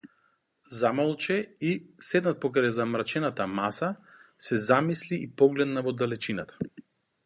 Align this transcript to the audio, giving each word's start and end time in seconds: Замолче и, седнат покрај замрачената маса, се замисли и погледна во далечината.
Замолче 0.77 1.35
и, 1.71 1.73
седнат 2.07 2.41
покрај 2.47 2.73
замрачената 2.79 3.47
маса, 3.61 3.93
се 4.49 4.61
замисли 4.67 5.23
и 5.29 5.33
погледна 5.43 5.89
во 5.91 5.99
далечината. 6.03 6.65